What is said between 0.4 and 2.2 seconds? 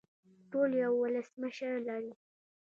ټول یو ولسمشر لري